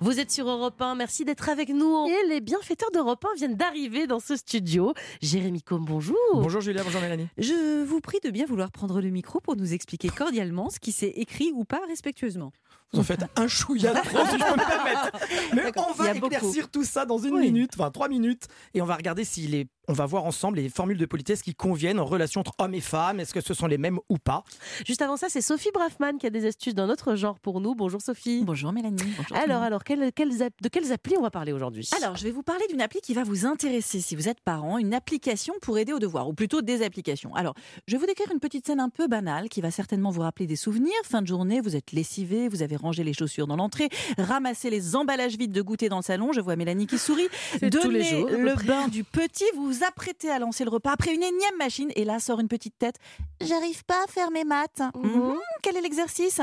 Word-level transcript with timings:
Vous 0.00 0.20
êtes 0.20 0.30
sur 0.30 0.46
Europe 0.46 0.80
1, 0.80 0.94
merci 0.94 1.24
d'être 1.24 1.48
avec 1.48 1.70
nous. 1.70 2.06
Et 2.06 2.28
les 2.28 2.42
bienfaiteurs 2.42 2.90
d'Europe 2.92 3.24
1 3.32 3.36
viennent 3.38 3.56
d'arriver 3.56 4.06
dans 4.06 4.20
ce 4.20 4.36
studio. 4.36 4.92
Jérémy 5.22 5.62
Combe, 5.62 5.86
bonjour. 5.86 6.16
Bonjour 6.34 6.60
Julia, 6.60 6.82
bonjour 6.84 7.00
Mélanie. 7.00 7.28
Je 7.38 7.82
vous 7.82 8.00
prie 8.00 8.18
de 8.22 8.28
bien 8.30 8.44
vouloir 8.44 8.70
prendre 8.70 9.00
le 9.00 9.08
micro 9.08 9.40
pour 9.40 9.56
nous 9.56 9.72
expliquer 9.72 10.10
cordialement 10.10 10.68
ce 10.68 10.80
qui 10.80 10.92
s'est 10.92 11.14
écrit 11.16 11.50
ou 11.54 11.64
pas 11.64 11.80
respectueusement. 11.88 12.52
Vous 12.92 13.00
en 13.00 13.04
faites 13.04 13.24
un 13.36 13.48
chouïa 13.48 13.94
de 13.94 14.00
trop, 14.00 14.24
si 14.26 14.38
je 14.38 14.44
peux 14.44 14.50
me 14.50 14.68
permettre. 14.68 15.10
Mais 15.54 15.72
on 15.76 15.92
va 15.92 16.14
éclaircir 16.14 16.70
tout 16.70 16.84
ça 16.84 17.06
dans 17.06 17.18
une 17.18 17.38
minute, 17.38 17.72
enfin 17.74 17.90
trois 17.90 18.08
minutes, 18.08 18.44
et 18.74 18.82
on 18.82 18.86
va 18.86 18.96
regarder 18.96 19.24
s'il 19.24 19.54
est 19.54 19.66
on 19.88 19.92
va 19.92 20.06
voir 20.06 20.24
ensemble 20.24 20.58
les 20.58 20.68
formules 20.68 20.98
de 20.98 21.06
politesse 21.06 21.42
qui 21.42 21.54
conviennent 21.54 22.00
en 22.00 22.04
relation 22.04 22.40
entre 22.40 22.52
hommes 22.58 22.74
et 22.74 22.80
femmes. 22.80 23.20
Est-ce 23.20 23.32
que 23.32 23.40
ce 23.40 23.54
sont 23.54 23.66
les 23.66 23.78
mêmes 23.78 24.00
ou 24.08 24.18
pas? 24.18 24.42
Juste 24.84 25.02
avant 25.02 25.16
ça, 25.16 25.28
c'est 25.28 25.40
Sophie 25.40 25.70
Braffman 25.72 26.18
qui 26.18 26.26
a 26.26 26.30
des 26.30 26.46
astuces 26.46 26.74
d'un 26.74 26.88
autre 26.88 27.14
genre 27.14 27.38
pour 27.38 27.60
nous. 27.60 27.74
Bonjour 27.74 28.00
Sophie. 28.02 28.42
Bonjour 28.44 28.72
Mélanie. 28.72 28.98
Bonjour 29.16 29.36
alors, 29.36 29.62
alors 29.62 29.84
de 29.94 30.68
quelles 30.68 30.92
applis 30.92 31.16
on 31.16 31.22
va 31.22 31.30
parler 31.30 31.52
aujourd'hui? 31.52 31.88
Alors, 31.96 32.16
je 32.16 32.24
vais 32.24 32.30
vous 32.30 32.42
parler 32.42 32.64
d'une 32.68 32.80
appli 32.80 33.00
qui 33.00 33.14
va 33.14 33.22
vous 33.22 33.46
intéresser 33.46 34.00
si 34.00 34.16
vous 34.16 34.28
êtes 34.28 34.40
parent, 34.40 34.78
une 34.78 34.94
application 34.94 35.54
pour 35.62 35.78
aider 35.78 35.92
au 35.92 35.98
devoir, 35.98 36.28
ou 36.28 36.32
plutôt 36.32 36.62
des 36.62 36.82
applications. 36.82 37.34
Alors, 37.34 37.54
je 37.86 37.92
vais 37.92 37.98
vous 37.98 38.06
décrire 38.06 38.30
une 38.32 38.40
petite 38.40 38.66
scène 38.66 38.80
un 38.80 38.88
peu 38.88 39.06
banale 39.06 39.48
qui 39.48 39.60
va 39.60 39.70
certainement 39.70 40.10
vous 40.10 40.22
rappeler 40.22 40.46
des 40.46 40.56
souvenirs. 40.56 40.92
Fin 41.04 41.22
de 41.22 41.26
journée, 41.26 41.60
vous 41.60 41.76
êtes 41.76 41.92
lessivé, 41.92 42.48
vous 42.48 42.62
avez 42.62 42.76
rangé 42.76 43.04
les 43.04 43.12
chaussures 43.12 43.46
dans 43.46 43.56
l'entrée, 43.56 43.88
ramassé 44.18 44.70
les 44.70 44.96
emballages 44.96 45.36
vides 45.36 45.52
de 45.52 45.62
goûter 45.62 45.88
dans 45.88 45.98
le 45.98 46.02
salon. 46.02 46.32
Je 46.32 46.40
vois 46.40 46.56
Mélanie 46.56 46.86
qui 46.86 46.98
sourit. 46.98 47.28
Donnez 47.62 48.24
le 48.24 48.54
bain 48.66 48.88
du 48.88 49.04
petit, 49.04 49.44
vous 49.54 49.66
vous 49.66 49.84
apprêtez 49.84 50.30
à 50.30 50.38
lancer 50.38 50.64
le 50.64 50.70
repas 50.70 50.92
après 50.92 51.14
une 51.14 51.22
énième 51.22 51.56
machine 51.58 51.90
et 51.94 52.04
là 52.04 52.18
sort 52.18 52.40
une 52.40 52.48
petite 52.48 52.78
tête. 52.78 52.96
J'arrive 53.40 53.84
pas 53.84 54.02
à 54.04 54.06
faire 54.10 54.30
mes 54.30 54.44
maths. 54.44 54.82
Mhm. 54.94 55.16
Mhm, 55.16 55.38
quel 55.62 55.76
est 55.76 55.80
l'exercice? 55.80 56.40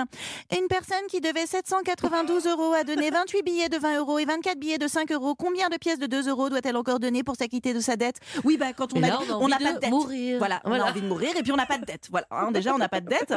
Une 0.51 0.67
personne 0.67 1.05
qui 1.09 1.21
devait 1.21 1.45
792 1.45 2.47
euros 2.47 2.73
a 2.73 2.83
donné 2.83 3.09
28 3.09 3.32
billets 3.41 3.69
de 3.69 3.77
20 3.77 3.99
euros 3.99 4.19
et 4.19 4.25
24 4.25 4.59
billets 4.59 4.77
de 4.77 4.87
5 4.87 5.11
euros. 5.11 5.35
Combien 5.35 5.69
de 5.69 5.77
pièces 5.77 5.99
de 5.99 6.05
2 6.05 6.29
euros 6.29 6.49
doit-elle 6.49 6.77
encore 6.77 6.99
donner 6.99 7.23
pour 7.23 7.35
s'acquitter 7.35 7.73
de 7.73 7.79
sa 7.79 7.95
dette? 7.95 8.17
Oui, 8.43 8.57
bah 8.57 8.73
quand 8.73 8.95
on 8.95 9.03
a, 9.03 9.19
on 9.39 9.47
n'a 9.47 9.57
pas 9.57 9.73
de 9.73 9.79
dette. 9.79 9.89
Mourir. 9.89 10.37
Voilà, 10.37 10.61
on 10.65 10.73
a 10.73 10.83
envie 10.83 11.01
de 11.01 11.07
mourir 11.07 11.31
et 11.37 11.43
puis 11.43 11.51
on 11.51 11.55
n'a 11.55 11.65
pas 11.65 11.77
de 11.77 11.85
dette. 11.85 12.07
Voilà, 12.11 12.27
hein, 12.31 12.51
déjà 12.51 12.73
on 12.73 12.77
n'a 12.77 12.89
pas 12.89 13.01
de 13.01 13.07
dette. 13.07 13.33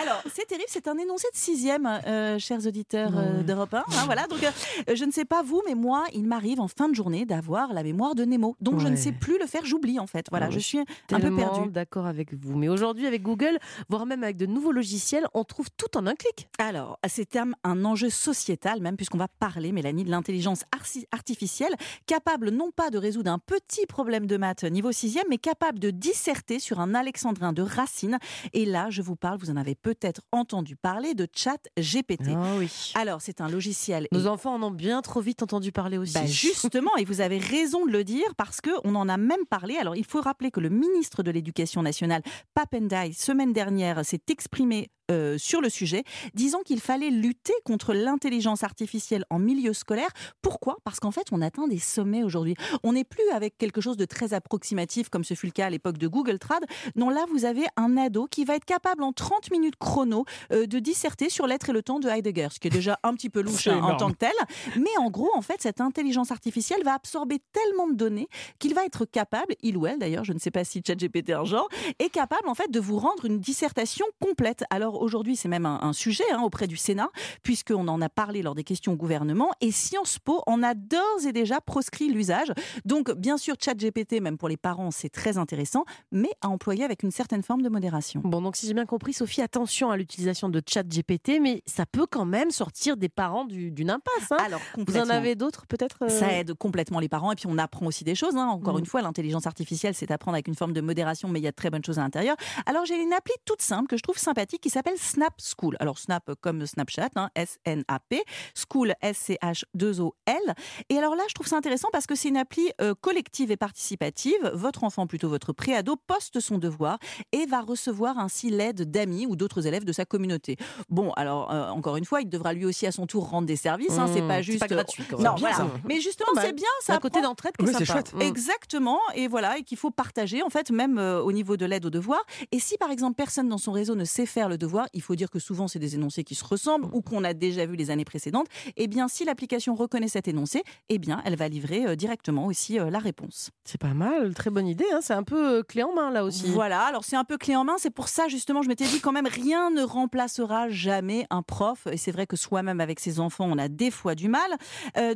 Alors 0.00 0.22
c'est 0.32 0.46
terrible, 0.46 0.68
c'est 0.68 0.88
un 0.88 0.96
énoncé 0.98 1.26
de 1.32 1.38
sixième, 1.38 1.86
euh, 1.86 2.38
chers 2.38 2.66
auditeurs 2.66 3.12
euh, 3.16 3.42
d'Europe 3.42 3.74
1. 3.74 3.78
Hein, 3.78 3.82
voilà, 4.04 4.26
donc 4.26 4.42
euh, 4.42 4.94
je 4.94 5.04
ne 5.04 5.10
sais 5.10 5.24
pas 5.24 5.42
vous, 5.42 5.62
mais 5.66 5.74
moi, 5.74 6.04
il 6.12 6.26
m'arrive 6.26 6.60
en 6.60 6.68
fin 6.68 6.88
de 6.88 6.94
journée 6.94 7.24
d'avoir 7.24 7.72
la 7.72 7.82
mémoire 7.82 8.14
de 8.14 8.24
Nemo. 8.24 8.56
Donc 8.60 8.80
je 8.80 8.88
ne 8.88 8.96
sais 8.96 9.12
plus 9.12 9.38
le 9.38 9.46
faire, 9.46 9.64
j'oublie 9.64 9.98
en 9.98 10.06
fait. 10.06 10.26
Voilà, 10.30 10.50
je 10.50 10.58
suis 10.58 10.78
un 10.78 10.84
peu 11.20 11.34
perdu. 11.34 11.70
D'accord 11.70 12.06
avec 12.06 12.34
vous. 12.34 12.56
Mais 12.56 12.68
aujourd'hui, 12.68 13.06
avec 13.06 13.22
Google, 13.22 13.58
voire 13.88 14.06
même 14.06 14.22
avec 14.22 14.36
de 14.36 14.46
nouveaux 14.46 14.72
logiciels, 14.72 15.26
on 15.34 15.44
trouve 15.44 15.68
tout 15.76 15.96
en 15.96 16.06
un 16.06 16.14
clic. 16.14 16.48
Alors, 16.58 16.98
à 17.02 17.08
ces 17.08 17.26
termes, 17.26 17.54
un 17.64 17.84
enjeu 17.84 18.10
sociétal, 18.10 18.80
même 18.80 18.96
puisqu'on 18.96 19.18
va 19.18 19.28
parler, 19.40 19.72
Mélanie, 19.72 20.04
de 20.04 20.10
l'intelligence 20.10 20.64
artificielle, 21.10 21.74
capable 22.06 22.50
non 22.50 22.70
pas 22.70 22.90
de 22.90 22.98
résoudre 22.98 23.32
un 23.32 23.38
petit 23.38 23.86
problème 23.86 24.26
de 24.26 24.36
maths 24.36 24.64
niveau 24.64 24.92
6 24.92 25.10
mais 25.28 25.38
capable 25.38 25.78
de 25.78 25.90
disserter 25.90 26.58
sur 26.58 26.78
un 26.78 26.94
alexandrin 26.94 27.52
de 27.52 27.62
Racine. 27.62 28.18
Et 28.52 28.66
là, 28.66 28.90
je 28.90 29.02
vous 29.02 29.16
parle, 29.16 29.38
vous 29.38 29.50
en 29.50 29.56
avez 29.56 29.74
peut-être 29.74 30.22
entendu 30.30 30.76
parler 30.76 31.14
de 31.14 31.26
Chat 31.34 31.58
GPT. 31.78 32.28
Ah 32.36 32.54
oui. 32.58 32.92
Alors, 32.94 33.22
c'est 33.22 33.40
un 33.40 33.48
logiciel. 33.48 34.06
Nos 34.12 34.26
enfants 34.26 34.54
en 34.54 34.62
ont 34.62 34.70
bien 34.70 35.00
trop 35.00 35.20
vite 35.20 35.42
entendu 35.42 35.72
parler 35.72 35.98
aussi. 35.98 36.14
Bah 36.14 36.26
justement, 36.26 36.94
et 36.98 37.04
vous 37.04 37.20
avez 37.20 37.38
raison 37.38 37.86
de 37.86 37.92
le 37.92 38.04
dire 38.04 38.34
parce 38.36 38.60
qu'on 38.60 38.94
en 38.94 39.08
a 39.08 39.16
même 39.16 39.46
parlé. 39.48 39.76
Alors, 39.76 39.96
il 39.96 40.04
faut 40.04 40.20
rappeler 40.20 40.50
que 40.50 40.60
le 40.60 40.68
ministre 40.68 41.22
de 41.22 41.30
l'Éducation 41.30 41.82
nationale, 41.82 42.22
Papendai, 42.54 43.12
semaine 43.12 43.52
dernière, 43.52 44.04
s'est 44.04 44.22
exprimé 44.28 44.90
euh, 45.10 45.38
sur 45.38 45.60
le 45.60 45.68
sujet, 45.68 46.04
disant 46.34 46.60
qu'il 46.64 46.80
fallait 46.80 47.10
lutter 47.10 47.54
contre 47.64 47.94
l'intelligence 47.94 48.62
artificielle 48.62 49.24
en 49.30 49.38
milieu 49.38 49.72
scolaire. 49.72 50.10
Pourquoi? 50.42 50.76
Parce 50.84 51.00
qu'en 51.00 51.10
fait, 51.10 51.26
on 51.32 51.42
atteint 51.42 51.68
des 51.68 51.78
sommets 51.78 52.22
aujourd'hui. 52.22 52.54
On 52.82 52.92
n'est 52.92 53.04
plus 53.04 53.28
avec 53.32 53.58
quelque 53.58 53.80
chose 53.80 53.96
de 53.96 54.04
très 54.04 54.34
approximatif, 54.34 55.08
comme 55.08 55.24
ce 55.24 55.34
fut 55.34 55.46
le 55.46 55.52
cas 55.52 55.66
à 55.66 55.70
l'époque 55.70 55.98
de 55.98 56.08
Google 56.08 56.38
Trad. 56.38 56.64
Non, 56.96 57.10
là, 57.10 57.24
vous 57.32 57.44
avez 57.44 57.64
un 57.76 57.96
ado 57.96 58.26
qui 58.30 58.44
va 58.44 58.56
être 58.56 58.64
capable 58.64 59.02
en 59.02 59.12
30 59.12 59.50
minutes 59.50 59.76
chrono 59.78 60.24
euh, 60.52 60.66
de 60.66 60.78
disserter 60.78 61.28
sur 61.28 61.46
l'être 61.46 61.70
et 61.70 61.72
le 61.72 61.82
temps 61.82 61.98
de 61.98 62.08
Heidegger, 62.08 62.48
ce 62.52 62.60
qui 62.60 62.68
est 62.68 62.70
déjà 62.70 62.98
un 63.02 63.14
petit 63.14 63.30
peu 63.30 63.40
louche 63.42 63.66
hein, 63.66 63.80
en 63.82 63.96
tant 63.96 64.10
que 64.10 64.16
tel. 64.16 64.32
Mais 64.76 64.96
en 64.98 65.10
gros, 65.10 65.30
en 65.34 65.42
fait, 65.42 65.60
cette 65.60 65.80
intelligence 65.80 66.30
artificielle 66.30 66.82
va 66.84 66.94
absorber 66.94 67.40
tellement 67.52 67.88
de 67.88 67.94
données 67.94 68.28
qu'il 68.58 68.74
va 68.74 68.84
être 68.84 69.04
capable, 69.04 69.54
il 69.62 69.76
ou 69.76 69.86
elle 69.86 69.98
d'ailleurs, 69.98 70.24
je 70.24 70.32
ne 70.32 70.38
sais 70.38 70.50
pas 70.50 70.64
si 70.64 70.82
ChatGPT 70.86 71.30
est 71.30 71.34
un 71.34 71.44
genre, 71.44 71.68
est 71.98 72.10
capable 72.10 72.48
en 72.48 72.54
fait 72.54 72.70
de 72.70 72.80
vous 72.80 72.98
rendre 72.98 73.24
une 73.24 73.38
dissertation 73.38 74.06
complète. 74.20 74.64
Alors 74.70 74.99
aujourd'hui, 75.00 75.36
c'est 75.36 75.48
même 75.48 75.66
un, 75.66 75.92
sujet 75.92 76.24
hein, 76.32 76.42
auprès 76.42 76.66
du 76.66 76.76
Sénat, 76.76 77.10
puisqu'on 77.42 77.88
en 77.88 78.00
a 78.00 78.08
parlé 78.08 78.42
lors 78.42 78.54
des 78.54 78.64
questions 78.64 78.92
au 78.92 78.96
gouvernement, 78.96 79.50
et 79.60 79.72
Sciences 79.72 80.18
Po 80.18 80.42
en 80.46 80.62
a 80.62 80.74
d'ores 80.74 81.26
et 81.26 81.32
déjà 81.32 81.60
proscrit 81.60 82.08
l'usage. 82.08 82.52
Donc, 82.84 83.10
bien 83.12 83.36
sûr, 83.36 83.56
ChatGPT, 83.60 84.20
même 84.20 84.38
pour 84.38 84.48
les 84.48 84.56
parents, 84.56 84.90
c'est 84.90 85.08
très 85.08 85.38
intéressant, 85.38 85.84
mais 86.12 86.30
à 86.40 86.48
employer 86.48 86.84
avec 86.84 87.02
une 87.02 87.10
certaine 87.10 87.42
forme 87.42 87.62
de 87.62 87.68
modération. 87.68 88.20
Bon, 88.24 88.40
donc 88.40 88.56
si 88.56 88.66
j'ai 88.66 88.74
bien 88.74 88.86
compris, 88.86 89.12
Sophie, 89.12 89.42
attention 89.42 89.90
à 89.90 89.96
l'utilisation 89.96 90.48
de 90.48 90.62
ChatGPT, 90.64 91.40
mais 91.40 91.62
ça 91.66 91.86
peut 91.86 92.06
quand 92.08 92.24
même 92.24 92.50
sortir 92.50 92.96
des 92.96 93.08
parents 93.08 93.44
d'une 93.44 93.90
impasse. 93.90 94.30
Hein. 94.32 94.36
Alors, 94.44 94.60
vous 94.76 94.96
en 94.96 95.08
avez 95.08 95.34
d'autres 95.34 95.66
peut-être 95.66 95.98
euh 96.02 96.08
Ça 96.08 96.32
aide 96.32 96.54
complètement 96.54 97.00
les 97.00 97.08
parents, 97.08 97.32
et 97.32 97.36
puis 97.36 97.46
on 97.48 97.58
apprend 97.58 97.86
aussi 97.86 98.04
des 98.04 98.14
choses. 98.14 98.36
Hein. 98.36 98.46
Encore 98.46 98.76
mm. 98.76 98.80
une 98.80 98.86
fois, 98.86 99.02
l'intelligence 99.02 99.46
artificielle, 99.46 99.94
c'est 99.94 100.10
apprendre 100.10 100.34
avec 100.34 100.48
une 100.48 100.54
forme 100.54 100.72
de 100.72 100.80
modération, 100.80 101.28
mais 101.28 101.40
il 101.40 101.42
y 101.42 101.48
a 101.48 101.50
de 101.50 101.56
très 101.56 101.70
bonnes 101.70 101.84
choses 101.84 101.98
à 101.98 102.02
l'intérieur. 102.02 102.36
Alors, 102.66 102.84
j'ai 102.84 103.00
une 103.00 103.12
appli 103.12 103.34
toute 103.44 103.62
simple 103.62 103.88
que 103.88 103.96
je 103.96 104.02
trouve 104.02 104.18
sympathique 104.18 104.60
qui 104.60 104.70
s'appelle 104.70 104.89
Snap 104.96 105.34
School. 105.38 105.76
Alors 105.80 105.98
Snap 105.98 106.30
comme 106.40 106.66
Snapchat, 106.66 107.10
hein, 107.16 107.30
S-N-A-P, 107.34 108.22
School 108.54 108.94
S-C-H-2-O-L. 109.00 110.54
Et 110.88 110.98
alors 110.98 111.14
là, 111.14 111.22
je 111.28 111.34
trouve 111.34 111.46
ça 111.46 111.56
intéressant 111.56 111.88
parce 111.92 112.06
que 112.06 112.14
c'est 112.14 112.28
une 112.28 112.36
appli 112.36 112.70
euh, 112.80 112.94
collective 113.00 113.50
et 113.50 113.56
participative. 113.56 114.50
Votre 114.54 114.84
enfant, 114.84 115.06
plutôt 115.06 115.28
votre 115.28 115.52
préado, 115.52 115.96
poste 115.96 116.40
son 116.40 116.58
devoir 116.58 116.98
et 117.32 117.46
va 117.46 117.60
recevoir 117.60 118.18
ainsi 118.18 118.50
l'aide 118.50 118.90
d'amis 118.90 119.26
ou 119.26 119.36
d'autres 119.36 119.66
élèves 119.66 119.84
de 119.84 119.92
sa 119.92 120.04
communauté. 120.04 120.56
Bon, 120.88 121.12
alors 121.12 121.52
euh, 121.52 121.68
encore 121.68 121.96
une 121.96 122.04
fois, 122.04 122.20
il 122.20 122.28
devra 122.28 122.52
lui 122.52 122.64
aussi 122.64 122.86
à 122.86 122.92
son 122.92 123.06
tour 123.06 123.28
rendre 123.28 123.46
des 123.46 123.56
services. 123.56 123.98
Hein, 123.98 124.08
c'est 124.12 124.22
mmh, 124.22 124.28
pas 124.28 124.42
juste 124.42 124.60
pas 124.60 124.66
gratuit. 124.66 125.04
Non, 125.18 125.34
voilà. 125.38 125.66
Mais 125.84 126.00
justement, 126.00 126.30
c'est 126.40 126.52
bien. 126.52 126.66
Ça 126.80 126.94
un 126.94 126.98
côté 126.98 127.22
d'entraide 127.22 127.54
oui, 127.60 127.72
c'est 127.76 127.84
chouette. 127.84 128.14
Mmh. 128.14 128.22
Exactement. 128.22 128.98
Et 129.14 129.28
voilà, 129.28 129.58
et 129.58 129.62
qu'il 129.62 129.78
faut 129.78 129.90
partager 129.90 130.42
en 130.42 130.50
fait, 130.50 130.70
même 130.70 130.98
euh, 130.98 131.20
au 131.22 131.32
niveau 131.32 131.56
de 131.56 131.66
l'aide 131.66 131.86
au 131.86 131.90
devoir. 131.90 132.20
Et 132.52 132.58
si 132.58 132.76
par 132.76 132.90
exemple 132.90 133.14
personne 133.16 133.48
dans 133.48 133.58
son 133.58 133.72
réseau 133.72 133.94
ne 133.94 134.04
sait 134.04 134.26
faire 134.26 134.48
le 134.48 134.58
devoir, 134.58 134.79
il 134.92 135.02
faut 135.02 135.14
dire 135.14 135.30
que 135.30 135.38
souvent 135.38 135.68
c'est 135.68 135.78
des 135.78 135.94
énoncés 135.94 136.24
qui 136.24 136.34
se 136.34 136.44
ressemblent 136.44 136.88
ou 136.92 137.02
qu'on 137.02 137.24
a 137.24 137.34
déjà 137.34 137.66
vu 137.66 137.76
les 137.76 137.90
années 137.90 138.04
précédentes, 138.04 138.46
eh 138.76 138.86
bien 138.86 139.08
si 139.08 139.24
l'application 139.24 139.74
reconnaît 139.74 140.08
cet 140.08 140.28
énoncé, 140.28 140.62
eh 140.88 140.98
bien 140.98 141.22
elle 141.24 141.36
va 141.36 141.48
livrer 141.48 141.86
euh, 141.86 141.96
directement 141.96 142.46
aussi 142.46 142.78
euh, 142.78 142.90
la 142.90 142.98
réponse. 142.98 143.50
C'est 143.64 143.80
pas 143.80 143.94
mal, 143.94 144.34
très 144.34 144.50
bonne 144.50 144.66
idée, 144.66 144.86
hein. 144.92 145.00
c'est 145.02 145.14
un 145.14 145.22
peu 145.22 145.58
euh, 145.58 145.62
clé 145.62 145.82
en 145.82 145.92
main 145.92 146.10
là 146.10 146.24
aussi. 146.24 146.46
Voilà, 146.46 146.82
alors 146.82 147.04
c'est 147.04 147.16
un 147.16 147.24
peu 147.24 147.38
clé 147.38 147.56
en 147.56 147.64
main, 147.64 147.76
c'est 147.78 147.90
pour 147.90 148.08
ça 148.08 148.28
justement 148.28 148.62
je 148.62 148.68
m'étais 148.68 148.86
dit 148.86 149.00
quand 149.00 149.12
même 149.12 149.26
rien 149.26 149.70
ne 149.70 149.82
remplacera 149.82 150.68
jamais 150.68 151.26
un 151.30 151.42
prof 151.42 151.86
et 151.90 151.96
c'est 151.96 152.12
vrai 152.12 152.26
que 152.26 152.36
soi-même 152.36 152.80
avec 152.80 153.00
ses 153.00 153.20
enfants 153.20 153.46
on 153.48 153.58
a 153.58 153.68
des 153.68 153.90
fois 153.90 154.14
du 154.14 154.28
mal. 154.28 154.50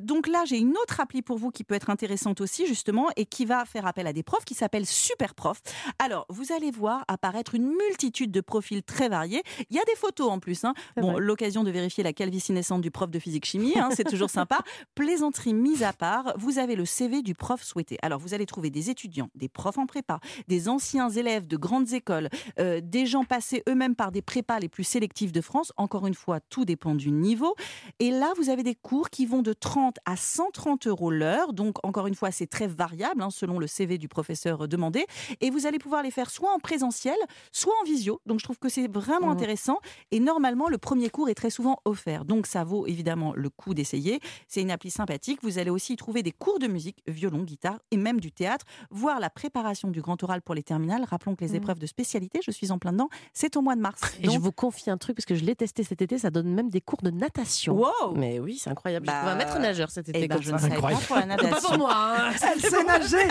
donc 0.01 0.27
là 0.27 0.45
j'ai 0.47 0.59
une 0.59 0.77
autre 0.83 1.01
appli 1.01 1.23
pour 1.23 1.39
vous 1.39 1.51
qui 1.51 1.65
peut 1.65 1.75
être 1.75 1.91
intéressante 1.91 2.41
aussi 2.41 2.67
justement 2.67 3.09
et 3.17 3.27
qui 3.27 3.45
va 3.45 3.65
faire 3.65 3.87
appel 3.87 4.07
à 4.07 4.13
des 4.13 4.23
profs 4.23 4.45
qui 4.45 4.55
s'appelle 4.55 4.87
Super 4.87 5.35
Prof. 5.35 5.61
Alors 5.99 6.27
vous 6.29 6.53
allez 6.53 6.71
voir 6.71 7.05
apparaître 7.09 7.55
une 7.55 7.69
multitude 7.69 8.31
de 8.31 8.41
profils 8.41 8.83
très 8.83 9.09
variés. 9.09 9.43
Il 9.71 9.77
y 9.77 9.79
a 9.79 9.85
des 9.85 9.97
photos 9.97 10.31
en 10.31 10.39
plus. 10.39 10.65
Hein. 10.65 10.75
Bon, 10.97 11.19
l'occasion 11.19 11.65
de 11.65 11.71
vérifier 11.71 12.05
la 12.05 12.13
calvitie 12.13 12.53
naissante 12.53 12.81
du 12.81 12.91
prof 12.91 13.11
de 13.11 13.19
physique-chimie, 13.19 13.79
hein, 13.79 13.91
c'est 13.95 14.05
toujours 14.05 14.31
sympa. 14.31 14.61
Plaisanterie 14.95 15.55
mise 15.55 15.83
à 15.83 15.93
part, 15.93 16.35
vous 16.37 16.59
avez 16.59 16.77
le 16.77 16.85
CV 16.85 17.23
du 17.23 17.35
prof 17.35 17.63
souhaité. 17.63 17.99
Alors, 18.03 18.19
vous 18.19 18.35
allez 18.35 18.47
trouver 18.47 18.71
des 18.71 18.91
étudiants, 18.91 19.31
des 19.35 19.49
profs 19.49 19.79
en 19.79 19.87
prépa, 19.87 20.21
des 20.49 20.69
anciens 20.69 21.11
élèves 21.11 21.47
de 21.47 21.57
grandes 21.57 21.93
écoles, 21.93 22.29
euh, 22.59 22.81
des 22.83 23.07
gens 23.07 23.25
passés 23.25 23.63
eux-mêmes 23.69 23.95
par 23.95 24.13
des 24.13 24.23
prépas 24.23 24.59
les 24.59 24.69
plus 24.69 24.85
sélectifs 24.85 25.33
de 25.33 25.41
France. 25.41 25.73
Encore 25.77 26.07
une 26.07 26.15
fois, 26.15 26.41
tout 26.41 26.65
dépend 26.65 26.95
du 26.95 27.11
niveau. 27.11 27.55
Et 27.99 28.11
là, 28.11 28.33
vous 28.37 28.51
avez 28.51 28.63
des 28.63 28.75
cours 28.75 29.11
qui 29.11 29.27
vont 29.27 29.43
de 29.43 29.53
30 29.53 29.97
à 30.05 30.17
130 30.17 30.87
euros 30.87 31.11
l'heure. 31.11 31.53
Donc, 31.53 31.85
encore 31.85 32.07
une 32.07 32.15
fois, 32.15 32.31
c'est 32.31 32.47
très 32.47 32.67
variable 32.67 33.23
hein, 33.23 33.31
selon 33.31 33.59
le 33.59 33.67
CV 33.67 33.99
du 33.99 34.09
professeur 34.09 34.69
demandé. 34.69 35.07
Et 35.41 35.51
vous 35.51 35.67
allez 35.67 35.79
pouvoir 35.79 36.03
les 36.03 36.11
faire 36.11 36.31
soit 36.31 36.53
en 36.53 36.59
présentiel, 36.59 37.17
soit 37.53 37.75
en 37.81 37.85
visio. 37.85 38.21
Donc, 38.27 38.39
je 38.41 38.45
trouve 38.45 38.59
que 38.59 38.69
c'est 38.69 38.89
vraiment. 38.89 39.34
Intéressant. 39.35 39.79
Et 40.11 40.21
normalement, 40.21 40.69
le 40.69 40.79
premier 40.79 41.11
cours 41.11 41.29
est 41.29 41.35
très 41.35 41.51
souvent 41.51 41.79
offert. 41.85 42.25
Donc, 42.25 42.47
ça 42.47 42.65
vaut 42.65 42.87
évidemment 42.87 43.33
le 43.35 43.51
coup 43.51 43.75
d'essayer. 43.75 44.21
C'est 44.49 44.61
une 44.61 44.71
appli 44.71 44.91
sympathique. 44.91 45.41
Vous 45.43 45.59
allez 45.59 45.71
aussi 45.71 45.95
y 45.95 45.97
trouver 45.97 46.23
des 46.23 46.33
cours 46.33 46.59
de 46.59 46.67
musique, 46.67 47.03
violon, 47.07 47.43
guitare 47.43 47.79
et 47.91 47.97
même 47.97 48.21
du 48.21 48.33
théâtre, 48.33 48.65
voire 48.91 49.21
la 49.21 49.31
préparation 49.31 49.91
du 49.91 50.01
grand 50.01 50.23
oral 50.23 50.43
pour 50.43 50.55
les 50.55 50.63
terminales. 50.63 51.05
Rappelons 51.05 51.35
que 51.35 51.45
les 51.45 51.53
mmh. 51.53 51.57
épreuves 51.57 51.79
de 51.79 51.87
spécialité, 51.87 52.41
je 52.45 52.51
suis 52.51 52.71
en 52.71 52.79
plein 52.79 52.93
dedans, 52.93 53.09
c'est 53.33 53.57
au 53.57 53.63
mois 53.63 53.77
de 53.77 53.81
mars. 53.81 54.01
Et 54.23 54.31
je 54.31 54.39
vous 54.39 54.53
confie 54.53 54.91
un 54.91 54.99
truc, 54.99 55.17
parce 55.17 55.27
que 55.27 55.35
je 55.35 55.45
l'ai 55.45 55.57
testé 55.57 55.83
cet 55.83 56.03
été, 56.03 56.19
ça 56.19 56.31
donne 56.31 56.49
même 56.49 56.71
des 56.71 56.81
cours 56.81 57.03
de 57.03 57.11
natation. 57.11 57.75
Wow 57.75 58.15
Mais 58.15 58.39
oui, 58.39 58.59
c'est 58.59 58.71
incroyable. 58.71 59.07
Bah... 59.07 59.23
Je 59.25 59.29
un 59.29 59.37
maître 59.37 59.59
nageur 59.59 59.91
cet 59.91 60.09
été. 60.09 60.23
Eh 60.23 60.29
ben, 60.29 60.41
je 60.41 60.53
ne 60.53 60.59
savais 60.59 60.81
pas 60.81 60.91
pour 60.91 61.17
la 61.17 61.27
natation. 61.27 61.51
pas 61.61 61.61
pour 61.61 61.79
moi. 61.79 61.93
Hein. 61.95 62.33
Elle 62.55 62.61
sait 62.61 62.85
nager 62.85 63.29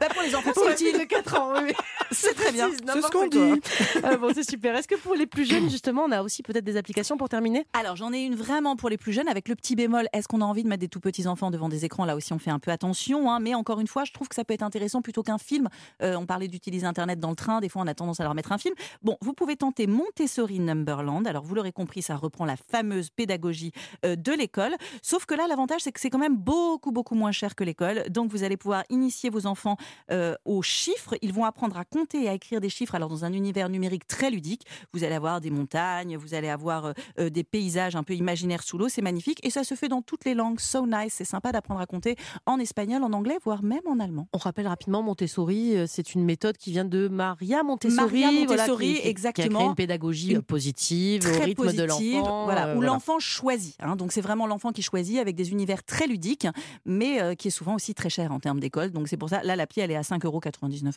bah, 0.00 0.08
Pour 0.12 0.22
les 0.22 0.34
enfants, 0.34 0.50
c'est 0.54 0.72
utile. 0.72 0.98
de 0.98 1.04
4 1.04 1.40
ans, 1.40 1.52
oui. 1.62 1.72
C'est 2.10 2.34
très 2.34 2.52
bien. 2.52 2.70
C'est 2.70 3.02
ce 3.02 3.10
qu'on 3.10 3.26
dit. 3.26 3.60
Ah 4.02 4.16
bon, 4.16 4.32
c'est 4.34 4.48
super. 4.48 4.76
Est-ce 4.82 4.88
que 4.88 5.00
pour 5.00 5.14
les 5.14 5.28
plus 5.28 5.44
jeunes, 5.44 5.70
justement, 5.70 6.02
on 6.08 6.10
a 6.10 6.24
aussi 6.24 6.42
peut-être 6.42 6.64
des 6.64 6.76
applications 6.76 7.16
pour 7.16 7.28
terminer? 7.28 7.64
Alors, 7.72 7.94
j'en 7.94 8.12
ai 8.12 8.18
une 8.18 8.34
vraiment 8.34 8.74
pour 8.74 8.88
les 8.88 8.96
plus 8.96 9.12
jeunes 9.12 9.28
avec 9.28 9.48
le 9.48 9.54
petit 9.54 9.76
bémol. 9.76 10.08
Est-ce 10.12 10.26
qu'on 10.26 10.40
a 10.40 10.44
envie 10.44 10.64
de 10.64 10.68
mettre 10.68 10.80
des 10.80 10.88
tout 10.88 10.98
petits 10.98 11.28
enfants 11.28 11.52
devant 11.52 11.68
des 11.68 11.84
écrans? 11.84 12.04
Là 12.04 12.16
aussi, 12.16 12.32
on 12.32 12.40
fait 12.40 12.50
un 12.50 12.58
peu 12.58 12.72
attention. 12.72 13.30
Hein. 13.30 13.38
mais 13.38 13.54
encore 13.54 13.78
une 13.78 13.86
fois, 13.86 14.02
je 14.02 14.10
trouve 14.10 14.26
que 14.26 14.34
ça 14.34 14.44
peut 14.44 14.54
être 14.54 14.64
intéressant 14.64 15.00
plutôt 15.00 15.22
qu'un 15.22 15.38
film. 15.38 15.68
Euh, 16.02 16.16
on 16.16 16.26
parlait 16.26 16.48
d'utiliser 16.48 16.84
Internet 16.84 17.20
dans 17.20 17.30
le 17.30 17.36
train. 17.36 17.60
Des 17.60 17.68
fois, 17.68 17.82
on 17.82 17.86
a 17.86 17.94
tendance 17.94 18.18
à 18.18 18.24
leur 18.24 18.34
mettre 18.34 18.50
un 18.50 18.58
film. 18.58 18.74
Bon, 19.04 19.16
vous 19.20 19.34
pouvez 19.34 19.54
tenter 19.54 19.86
Montessori 19.86 20.58
Numberland. 20.58 21.28
Alors, 21.28 21.44
vous 21.44 21.54
l'aurez 21.54 21.70
compris, 21.70 22.02
ça 22.02 22.16
reprend 22.16 22.44
la 22.44 22.56
fameuse 22.56 23.10
pédagogie 23.10 23.70
euh, 24.04 24.16
de 24.16 24.32
l'école. 24.32 24.74
Sauf 25.00 25.26
que 25.26 25.36
là, 25.36 25.46
l'avantage, 25.48 25.82
c'est 25.82 25.92
que 25.92 26.00
c'est 26.00 26.10
quand 26.10 26.18
même 26.18 26.36
beaucoup, 26.36 26.90
beaucoup 26.90 27.14
moins 27.14 27.30
cher 27.30 27.54
que 27.54 27.62
l'école. 27.62 28.10
Donc, 28.10 28.32
vous 28.32 28.42
allez 28.42 28.56
pouvoir 28.56 28.82
initier 28.90 29.30
vos 29.30 29.46
enfants 29.46 29.76
euh, 30.10 30.34
aux 30.44 30.62
chiffres. 30.62 31.14
Ils 31.22 31.32
vont 31.32 31.44
apprendre 31.44 31.76
à 31.76 31.84
compter 31.84 32.24
et 32.24 32.28
à 32.28 32.34
écrire 32.34 32.60
des 32.60 32.68
chiffres. 32.68 32.96
Alors, 32.96 33.08
dans 33.08 33.24
un 33.24 33.32
univers 33.32 33.68
numérique 33.68 34.08
très 34.08 34.28
ludique, 34.28 34.66
vous 34.92 35.04
allez 35.04 35.14
avoir 35.14 35.40
des 35.40 35.50
montagnes, 35.50 36.16
vous 36.16 36.34
allez 36.34 36.48
avoir 36.48 36.92
euh, 37.18 37.30
des 37.30 37.44
paysages 37.44 37.96
un 37.96 38.02
peu 38.02 38.14
imaginaires 38.14 38.62
sous 38.62 38.78
l'eau. 38.78 38.88
C'est 38.88 39.02
magnifique. 39.02 39.38
Et 39.42 39.50
ça 39.50 39.64
se 39.64 39.74
fait 39.74 39.88
dans 39.88 40.02
toutes 40.02 40.24
les 40.24 40.34
langues. 40.34 40.60
So 40.60 40.86
nice. 40.86 41.14
C'est 41.14 41.24
sympa 41.24 41.52
d'apprendre 41.52 41.80
à 41.80 41.86
compter 41.86 42.16
en 42.46 42.58
espagnol, 42.58 43.02
en 43.02 43.12
anglais, 43.12 43.38
voire 43.44 43.62
même 43.62 43.86
en 43.86 43.98
allemand. 44.00 44.28
On 44.32 44.38
rappelle 44.38 44.66
rapidement 44.66 45.02
Montessori, 45.02 45.76
c'est 45.86 46.14
une 46.14 46.24
méthode 46.24 46.56
qui 46.56 46.70
vient 46.70 46.84
de 46.84 47.08
Maria 47.08 47.62
Montessori. 47.62 48.22
Maria 48.22 48.32
Montessori, 48.32 48.94
qui, 48.94 49.08
exactement. 49.08 49.48
Qui 49.48 49.54
a 49.54 49.58
créé 49.58 49.68
une 49.68 49.74
pédagogie 49.74 50.38
positive, 50.40 51.22
très 51.22 51.36
au 51.38 51.44
rythme 51.44 51.62
positive, 51.62 51.80
de 51.80 51.84
l'enfant. 51.86 52.44
Voilà, 52.44 52.66
euh, 52.68 52.72
où 52.72 52.76
voilà. 52.76 52.92
l'enfant 52.92 53.18
choisit. 53.18 53.76
hein. 53.80 53.96
donc, 53.96 54.12
c'est 54.12 54.20
vraiment 54.20 54.46
l'enfant 54.46 54.72
qui 54.72 54.82
choisit 54.82 55.18
avec 55.18 55.36
des 55.36 55.50
univers 55.52 55.82
très 55.84 56.06
ludiques, 56.06 56.46
mais 56.84 57.20
euh, 57.20 57.34
qui 57.34 57.48
est 57.48 57.52
souvent 57.52 57.74
aussi 57.74 57.94
très 57.94 58.10
cher 58.10 58.32
en 58.32 58.40
termes 58.40 58.60
d'école. 58.60 58.90
Donc, 58.90 59.08
c'est 59.08 59.16
pour 59.16 59.28
ça, 59.28 59.42
là, 59.42 59.56
l'appli, 59.56 59.82
elle 59.82 59.90
est 59.90 59.96
à 59.96 60.02
5,99 60.02 60.24
euros 60.26 60.40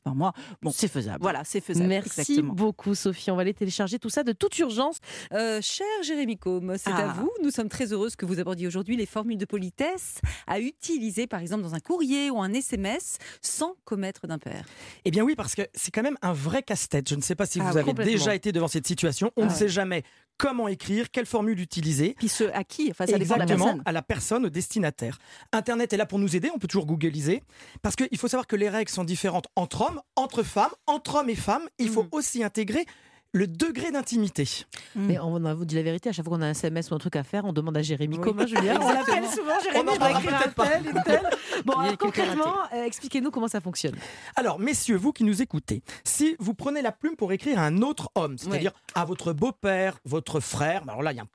par 0.04 0.16
mois. 0.16 0.33
Bon, 0.62 0.72
c'est 0.72 0.88
faisable. 0.88 1.19
Voilà, 1.22 1.44
c'est 1.44 1.62
faisable. 1.62 1.88
Merci 1.88 2.22
exactement. 2.22 2.54
beaucoup, 2.54 2.95
Sophie. 2.95 3.31
On 3.31 3.36
va 3.36 3.42
aller 3.42 3.54
télécharger 3.66 3.98
tout 3.98 4.10
ça 4.10 4.24
de 4.24 4.32
toute 4.32 4.58
urgence. 4.60 4.98
Euh, 5.34 5.60
cher 5.62 5.88
Jérémy 6.04 6.38
Combe, 6.38 6.76
c'est 6.78 6.92
à 6.92 7.10
Ah. 7.10 7.16
vous. 7.18 7.32
Nous 7.44 7.50
sommes 7.50 7.68
très 7.70 7.92
heureuses 7.92 8.16
que 8.16 8.26
vous 8.26 8.40
abordiez 8.40 8.68
aujourd'hui 8.68 8.96
les 8.96 9.08
formules 9.08 9.38
de 9.40 9.46
politesse 9.46 10.20
à 10.46 10.60
utiliser, 10.60 11.26
par 11.26 11.40
exemple, 11.40 11.64
dans 11.64 11.74
un 11.74 11.80
courrier 11.80 12.30
ou 12.30 12.40
un 12.42 12.54
SMS, 12.54 13.18
sans 13.42 13.76
commettre 13.84 14.28
d'impair. 14.28 14.66
Eh 15.04 15.12
bien 15.12 15.24
oui, 15.24 15.36
parce 15.36 15.56
que 15.56 15.64
c'est 15.74 15.90
quand 15.92 16.04
même 16.04 16.18
un 16.22 16.34
vrai 16.34 16.62
casse-tête. 16.62 17.10
Je 17.10 17.16
ne 17.16 17.22
sais 17.22 17.34
pas 17.36 17.48
si 17.48 17.60
Ah 17.60 17.72
vous 17.72 17.78
avez 17.78 17.94
déjà 17.94 18.36
été 18.36 18.52
devant 18.52 18.68
cette 18.68 18.86
situation. 18.86 19.32
On 19.36 19.44
Ah 19.44 19.48
ne 19.48 19.54
sait 19.54 19.68
jamais 19.70 20.04
comment 20.38 20.68
écrire, 20.68 21.10
quelle 21.12 21.26
formule 21.26 21.60
utiliser. 21.60 22.14
Puis 22.18 22.28
ce 22.30 22.44
à 22.54 22.64
qui 22.64 22.92
Enfin, 22.92 23.06
ça 23.08 23.18
dépend 23.18 23.36
de 23.36 23.40
la 23.40 23.44
Exactement, 23.46 23.66
personne. 23.66 23.82
à 23.86 23.92
la 23.92 24.02
personne, 24.04 24.46
au 24.46 24.50
destinataire. 24.50 25.18
Internet 25.54 25.92
est 25.94 25.98
là 25.98 26.06
pour 26.06 26.20
nous 26.20 26.36
aider, 26.36 26.52
on 26.54 26.60
peut 26.60 26.68
toujours 26.68 26.86
googliser. 26.86 27.42
Parce 27.82 27.96
qu'il 27.96 28.18
faut 28.18 28.28
savoir 28.28 28.46
que 28.46 28.56
les 28.58 28.70
règles 28.70 28.92
sont 28.92 29.06
différentes 29.06 29.48
entre 29.56 29.82
hommes, 29.82 30.02
entre 30.16 30.44
femmes, 30.44 30.72
entre 30.88 31.16
hommes 31.16 31.30
et 31.30 31.36
femmes. 31.36 31.68
Il 31.80 31.90
faut 31.90 32.04
Mhm. 32.04 32.10
aussi 32.12 32.44
intégrer 32.44 32.86
le 33.33 33.48
degré 33.48 33.92
d'intimité. 33.92 34.48
Mm. 34.95 35.06
Mais 35.07 35.19
on 35.19 35.44
a 35.45 35.54
vous 35.54 35.66
dit 35.66 35.75
la 35.75 35.83
vérité, 35.83 36.10
à 36.10 36.13
chaque 36.13 36.25
fois 36.25 36.38
qu'on 36.38 36.42
a 36.44 36.48
un 36.48 36.51
SMS 36.51 36.89
ou 36.92 36.95
un 36.95 37.00
truc 37.00 37.16
à 37.18 37.24
faire, 37.24 37.44
on 37.45 37.51
demande 37.54 37.75
à 37.77 37.81
Jérémy 37.81 38.16
Oui. 38.16 38.22
comment 38.24 38.48
Julien. 38.48 38.77
On 38.81 38.94
l'appelle 38.94 39.25
souvent 39.27 39.54
On 39.60 39.63
Jérémy, 39.63 39.80
en 39.80 39.83
dois 39.83 39.98
parlera 39.98 40.19
écrire 40.22 40.36
un 40.36 40.39
peut-être 40.39 40.56
pas. 40.56 40.68
tel, 40.68 40.86
une 40.88 41.04
telle. 41.04 41.30
Bon, 41.66 41.74
alors, 41.74 41.98
concrètement, 41.98 42.54
euh, 42.74 42.83
expliquez-nous 42.86 43.31
comment 43.31 43.48
ça 43.48 43.62
fonctionne. 43.62 43.95
Alors, 44.36 44.60
messieurs, 44.60 44.98
vous 44.98 45.12
qui 45.13 45.24
nous 45.24 45.42
écoutez, 45.42 45.83
si 46.04 46.36
vous 46.39 46.54
prenez 46.54 46.81
la 46.81 46.92
plume 46.92 47.16
pour 47.16 47.31
écrire 47.31 47.60
à 47.60 47.63
un 47.66 47.81
autre 47.81 48.10
homme, 48.16 48.38
c'est-à-dire 48.38 48.72
à 48.94 49.06
votre 49.06 49.31
beau-père, 49.33 49.98
votre 50.06 50.39
frère, 50.42 50.83
alors 50.83 51.01
là, 51.01 51.12
il 51.13 51.16
y 51.18 51.19
a 51.19 51.24
un- 51.24 51.27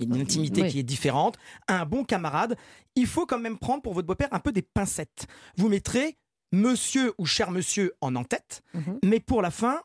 une 0.00 0.20
intimité 0.20 0.62
Oui. 0.62 0.68
qui 0.70 0.78
est 0.78 0.82
différente, 0.82 1.36
un 1.68 1.84
bon 1.86 2.04
camarade, 2.04 2.56
il 2.96 3.06
faut 3.06 3.24
quand 3.26 3.38
même 3.38 3.58
prendre 3.58 3.82
pour 3.82 3.94
votre 3.94 4.06
beau-père 4.06 4.28
un 4.32 4.40
peu 4.40 4.52
des 4.52 4.62
pincettes. 4.62 5.26
Vous 5.56 5.68
mettrez 5.68 6.16
monsieur 6.52 7.12
ou 7.18 7.26
cher 7.26 7.50
monsieur 7.50 7.94
en 8.00 8.14
en-tête, 8.16 8.62
Mhm. 8.74 8.98
mais 9.04 9.20
pour 9.20 9.40
la 9.42 9.50
fin, 9.50 9.80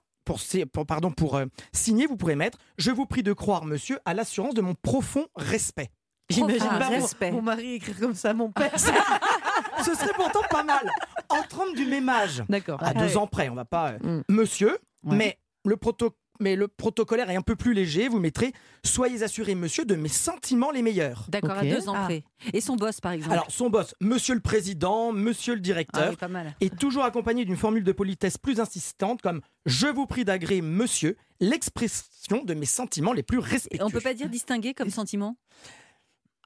pour, 0.71 0.85
pardon, 0.85 1.11
pour 1.11 1.35
euh, 1.37 1.45
signer, 1.73 2.05
vous 2.07 2.17
pourrez 2.17 2.35
mettre 2.35 2.57
Je 2.77 2.91
vous 2.91 3.05
prie 3.05 3.23
de 3.23 3.33
croire, 3.33 3.65
monsieur, 3.65 3.99
à 4.05 4.13
l'assurance 4.13 4.53
de 4.53 4.61
mon 4.61 4.73
profond 4.75 5.25
respect. 5.35 5.89
J'imagine 6.29 6.67
Ah, 6.69 6.77
pas 6.79 6.89
mon- 6.89 6.95
respect. 7.01 7.31
mon 7.31 7.41
mari 7.41 7.73
écrire 7.73 7.99
comme 7.99 8.15
ça, 8.15 8.33
mon 8.33 8.51
père. 8.51 8.71
Ce 9.85 9.95
serait 9.95 10.13
pourtant 10.15 10.41
pas 10.49 10.63
mal. 10.63 10.89
Entre 11.29 11.59
hommes 11.61 11.73
du 11.75 11.85
même 11.85 12.07
âge, 12.09 12.43
D'accord. 12.47 12.81
à 12.83 12.93
deux 12.93 13.17
ans 13.17 13.27
près, 13.27 13.49
on 13.49 13.55
va 13.55 13.65
pas. 13.65 13.91
euh, 14.03 14.19
Mm. 14.19 14.23
Monsieur, 14.29 14.77
Ouais. 15.03 15.15
mais 15.17 15.39
le 15.65 15.75
proto- 15.75 16.15
mais 16.41 16.55
le 16.57 16.67
protocolaire 16.67 17.29
est 17.29 17.35
un 17.35 17.41
peu 17.41 17.55
plus 17.55 17.73
léger. 17.73 18.07
Vous 18.09 18.19
mettrez 18.19 18.51
Soyez 18.83 19.23
assuré, 19.23 19.55
monsieur, 19.55 19.85
de 19.85 19.95
mes 19.95 20.09
sentiments 20.09 20.71
les 20.71 20.81
meilleurs. 20.81 21.25
D'accord, 21.29 21.51
à 21.51 21.63
deux 21.63 21.87
ans 21.87 21.93
Ah. 21.95 22.05
près. 22.05 22.23
Et 22.53 22.59
son 22.61 22.75
boss, 22.75 22.99
par 22.99 23.11
exemple. 23.13 23.31
Alors, 23.33 23.45
son 23.49 23.69
boss, 23.69 23.93
monsieur 24.01 24.33
le 24.33 24.41
président, 24.41 25.11
monsieur 25.13 25.53
le 25.53 25.59
ah, 25.59 25.63
directeur, 25.63 26.09
oui, 26.09 26.15
pas 26.17 26.27
mal. 26.27 26.55
est 26.59 26.75
toujours 26.77 27.03
accompagné 27.03 27.45
d'une 27.45 27.55
formule 27.57 27.83
de 27.83 27.91
politesse 27.91 28.37
plus 28.37 28.59
insistante 28.59 29.21
comme 29.21 29.41
Je 29.65 29.87
vous 29.87 30.07
prie 30.07 30.25
d'agréer, 30.25 30.61
monsieur, 30.61 31.15
l'expression 31.39 32.43
de 32.43 32.53
mes 32.53 32.65
sentiments 32.65 33.13
les 33.13 33.23
plus 33.23 33.37
Et 33.37 33.41
respectueux. 33.41 33.85
on 33.85 33.89
peut 33.91 34.01
pas 34.01 34.13
dire 34.15 34.29
distinguer 34.29 34.73
comme 34.73 34.89
sentiment? 34.89 35.37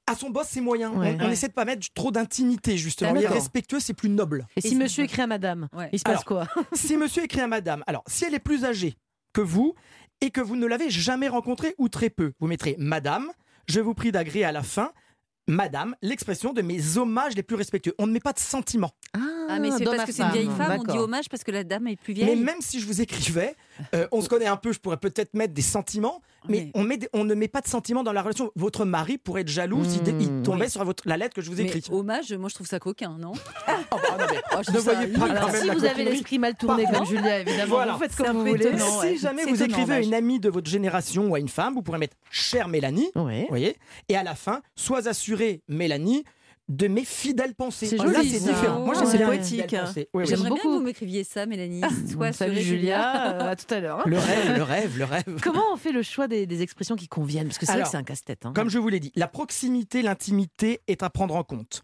À 0.07 0.15
son 0.15 0.30
boss, 0.30 0.45
c'est 0.50 0.62
moyen. 0.62 0.91
Ouais. 0.91 1.15
on 1.19 1.24
on 1.24 1.27
Ouais. 1.27 1.33
essaie 1.33 1.48
de 1.48 1.53
pas 1.53 1.65
mettre 1.65 1.88
trop 1.95 2.12
d'intimité, 2.12 2.77
justement. 2.77 3.15
Et 3.15 3.25
respectueux, 3.25 3.80
c'est 3.80 3.95
plus 3.95 4.09
noble. 4.09 4.45
Et 4.56 4.62
si 4.62 4.75
Et 4.75 4.77
monsieur 4.77 5.03
écrit 5.06 5.24
à 5.24 5.27
madame, 5.27 5.68
Ouais. 5.74 5.89
il 5.94 5.98
se 6.00 6.03
passe 6.03 6.24
Alors, 6.27 6.45
quoi? 6.45 6.48
si 6.74 6.95
monsieur 6.95 7.24
écrit 7.24 7.41
à 7.41 7.48
madame, 7.48 7.83
alors 7.88 8.03
si 8.07 8.24
elle 8.25 8.36
est 8.36 8.39
plus 8.39 8.65
âgée 8.65 8.95
que 9.36 9.42
vous 9.42 9.76
et 10.22 10.32
que 10.32 10.40
vous 10.40 10.56
ne 10.56 10.66
l'avez 10.66 10.90
jamais 10.90 11.28
rencontrée 11.28 11.76
ou 11.78 11.90
très 11.90 12.10
peu, 12.10 12.32
vous 12.40 12.48
mettrez 12.48 12.78
madame, 12.80 13.30
je 13.68 13.82
vous 13.82 13.94
prie 13.94 14.14
d'agréer 14.14 14.46
à 14.46 14.54
la 14.54 14.64
fin, 14.64 14.94
madame, 15.46 15.94
l'expression 16.02 16.54
de 16.54 16.62
mes 16.62 16.98
hommages 16.98 17.36
les 17.36 17.44
plus 17.44 17.58
respectueux. 17.58 17.94
On 18.00 18.08
ne 18.08 18.14
met 18.14 18.22
pas 18.22 18.32
de 18.32 18.40
sentiments. 18.40 18.92
Ah, 19.14 19.35
mais 19.59 19.71
c'est 19.71 19.83
parce 19.86 20.06
que 20.06 20.12
c'est 20.12 20.24
une 20.24 20.31
vieille 20.31 20.50
femme, 20.57 20.80
on 20.88 20.92
dit 20.92 20.97
hommage 20.97 21.30
parce 21.30 21.44
que 21.44 21.51
la 21.51 21.63
dame 21.63 21.88
est 21.88 21.95
plus 21.95 22.13
Mais 22.15 22.25
vieille. 22.25 22.39
même 22.44 22.62
si 22.62 22.80
je 22.80 22.86
vous 22.88 23.01
écrivais, 23.01 23.56
euh, 23.94 24.07
on 24.12 24.21
se 24.21 24.30
connaît 24.30 24.45
un 24.47 24.57
peu, 24.57 24.71
je 24.74 24.80
pourrais 24.80 24.97
peut-être 24.97 25.33
mettre 25.33 25.53
des 25.53 25.62
sentiments, 25.62 26.21
mais 26.47 26.65
Mais- 26.65 26.71
on, 26.75 26.83
met 26.83 26.97
des- 26.97 27.09
on 27.13 27.24
ne 27.24 27.33
met 27.33 27.47
pas 27.47 27.62
de 27.62 27.68
sentiments 27.68 28.03
dans 28.03 28.13
la 28.13 28.21
relation. 28.21 28.51
Votre 28.56 28.86
mari 28.86 29.18
pourrait 29.18 29.42
être 29.42 29.47
jaloux 29.47 29.83
s'il 29.83 30.01
Mmh. 30.03 30.21
il 30.21 30.42
tombait 30.44 30.65
Oui. 30.65 30.69
sur 30.71 30.83
votre, 30.86 31.03
la 31.07 31.18
lettre 31.18 31.33
que 31.36 31.42
je 31.42 31.50
vous 31.50 31.56
Mais 31.57 31.63
écris. 31.63 31.83
hommage, 31.92 32.31
moi 32.33 32.50
je 32.50 32.56
trouve 32.56 32.68
ça 32.68 32.80
coquin, 32.80 33.18
non 33.19 33.33
Oh, 33.33 33.42
bah, 33.92 34.18
non, 34.19 34.25
mais 34.30 34.42
Oh, 34.56 34.62
je 34.65 34.71
ne 34.71 34.77
voyez 34.77 35.07
pas 35.07 35.27
quand 35.27 35.51
même 35.51 35.62
si 35.62 35.68
la 35.68 35.74
vous 35.74 35.86
avez 35.86 36.03
l'esprit 36.06 36.39
mal 36.39 36.56
tourné 36.56 36.83
Pardon 36.83 37.00
comme 37.00 37.07
Julia, 37.07 37.39
évidemment, 37.39 37.75
Voilà. 37.75 37.94
vous 37.94 38.00
faites 38.00 38.15
comme 38.15 38.38
vous 38.38 38.45
voulez. 38.45 38.65
étonnant. 38.68 39.01
si 39.01 39.18
jamais 39.18 39.45
vous 39.45 39.62
écrivez 39.63 39.94
à 39.95 40.01
une 40.01 40.13
amie 40.13 40.39
de 40.39 40.50
votre 40.50 40.69
génération 40.69 41.27
ou 41.27 41.36
à 41.36 41.39
une 41.39 41.50
femme, 41.50 41.74
vous 41.74 41.81
pourrez 41.81 41.98
mettre 41.98 42.15
chère 42.30 42.68
Mélanie, 42.68 43.09
vous 43.15 43.27
voyez, 43.50 43.75
et 44.09 44.15
à 44.15 44.24
la 44.24 44.36
fin, 44.36 44.62
sois 44.75 45.07
assurée, 45.07 45.62
Mélanie, 45.68 46.24
de 46.67 46.88
mes 46.88 47.06
fidèles 47.06 47.53
pensées. 47.53 47.85
C'est 47.85 48.00
Oh, 48.00 48.06
là, 48.06 48.13
joli, 48.21 48.29
c'est 48.31 48.39
différent. 48.50 48.79
Moi, 48.85 48.95
Ah, 48.97 49.03
j'aime 49.06 49.17
bien 49.17 49.27
poétique. 49.27 49.75
Oui, 49.95 50.06
oui. 50.13 50.25
J'aime 50.25 50.38
J'aimerais 50.39 50.50
bien 50.56 50.63
que 50.63 50.67
vous 50.67 50.79
m'écriviez 50.79 51.23
ça, 51.23 51.45
Mélanie. 51.45 51.81
Sois 52.12 52.31
Salut 52.33 52.53
assurée, 52.57 52.63
Julia, 52.63 53.35
euh, 53.35 53.51
à 53.51 53.56
tout 53.56 53.71
à 53.73 53.79
l'heure. 53.79 54.00
hein. 54.00 54.03
Le 54.07 54.17
rêve, 54.17 54.57
le 54.57 54.63
rêve, 54.63 54.97
le 54.97 55.03
rêve. 55.06 55.39
Comment 55.44 55.62
on 55.73 55.77
fait 55.77 55.91
le 55.91 56.01
choix 56.01 56.27
des, 56.27 56.47
des 56.47 56.62
expressions 56.63 56.95
qui 56.95 57.07
conviennent? 57.07 57.47
Parce 57.47 57.59
que 57.59 57.65
c'est 57.67 57.73
vrai 57.73 57.83
que 57.83 57.88
c'est 57.89 57.97
un 57.97 58.03
casse-tête. 58.03 58.45
hein. 58.45 58.53
Comme 58.56 58.69
je 58.69 58.79
vous 58.79 58.89
l'ai 58.89 59.00
dit, 59.00 59.12
la 59.15 59.27
proximité, 59.27 60.01
l'intimité 60.01 60.81
est 60.88 61.03
à 61.03 61.09
prendre 61.12 61.35
en 61.35 61.44
compte. 61.44 61.83